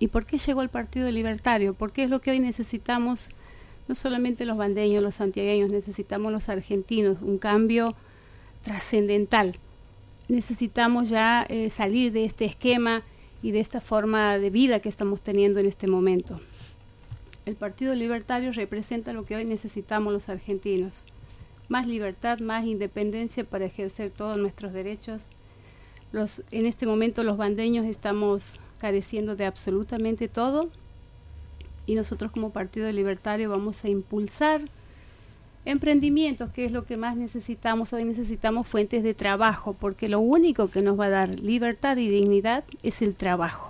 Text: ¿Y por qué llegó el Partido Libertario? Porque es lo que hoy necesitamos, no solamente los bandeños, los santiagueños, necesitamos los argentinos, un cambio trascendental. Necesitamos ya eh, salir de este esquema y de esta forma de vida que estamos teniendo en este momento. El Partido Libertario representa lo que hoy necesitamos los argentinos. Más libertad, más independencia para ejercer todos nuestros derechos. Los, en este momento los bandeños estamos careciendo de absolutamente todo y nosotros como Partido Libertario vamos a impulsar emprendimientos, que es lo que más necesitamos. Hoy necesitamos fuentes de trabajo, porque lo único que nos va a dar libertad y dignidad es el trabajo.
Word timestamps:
¿Y 0.00 0.08
por 0.08 0.24
qué 0.24 0.38
llegó 0.38 0.62
el 0.62 0.70
Partido 0.70 1.10
Libertario? 1.10 1.74
Porque 1.74 2.02
es 2.02 2.10
lo 2.10 2.22
que 2.22 2.30
hoy 2.30 2.40
necesitamos, 2.40 3.28
no 3.86 3.94
solamente 3.94 4.46
los 4.46 4.56
bandeños, 4.56 5.02
los 5.02 5.16
santiagueños, 5.16 5.70
necesitamos 5.70 6.32
los 6.32 6.48
argentinos, 6.48 7.20
un 7.20 7.36
cambio 7.36 7.94
trascendental. 8.62 9.56
Necesitamos 10.28 11.10
ya 11.10 11.44
eh, 11.50 11.68
salir 11.68 12.12
de 12.12 12.24
este 12.24 12.46
esquema 12.46 13.02
y 13.42 13.50
de 13.50 13.60
esta 13.60 13.82
forma 13.82 14.38
de 14.38 14.48
vida 14.48 14.80
que 14.80 14.88
estamos 14.88 15.20
teniendo 15.20 15.60
en 15.60 15.66
este 15.66 15.86
momento. 15.86 16.40
El 17.44 17.56
Partido 17.56 17.94
Libertario 17.94 18.52
representa 18.52 19.12
lo 19.12 19.26
que 19.26 19.36
hoy 19.36 19.44
necesitamos 19.44 20.14
los 20.14 20.30
argentinos. 20.30 21.04
Más 21.68 21.86
libertad, 21.86 22.38
más 22.38 22.64
independencia 22.64 23.44
para 23.44 23.66
ejercer 23.66 24.10
todos 24.10 24.38
nuestros 24.38 24.72
derechos. 24.72 25.30
Los, 26.10 26.42
en 26.52 26.64
este 26.64 26.86
momento 26.86 27.22
los 27.22 27.36
bandeños 27.36 27.84
estamos 27.84 28.58
careciendo 28.80 29.36
de 29.36 29.44
absolutamente 29.44 30.28
todo 30.28 30.70
y 31.86 31.94
nosotros 31.94 32.30
como 32.30 32.50
Partido 32.50 32.90
Libertario 32.90 33.50
vamos 33.50 33.84
a 33.84 33.88
impulsar 33.88 34.62
emprendimientos, 35.64 36.50
que 36.52 36.64
es 36.64 36.72
lo 36.72 36.84
que 36.84 36.96
más 36.96 37.16
necesitamos. 37.16 37.92
Hoy 37.92 38.04
necesitamos 38.04 38.66
fuentes 38.66 39.02
de 39.02 39.14
trabajo, 39.14 39.74
porque 39.74 40.08
lo 40.08 40.20
único 40.20 40.70
que 40.70 40.82
nos 40.82 40.98
va 40.98 41.06
a 41.06 41.10
dar 41.10 41.40
libertad 41.40 41.96
y 41.96 42.08
dignidad 42.08 42.64
es 42.82 43.02
el 43.02 43.14
trabajo. 43.14 43.68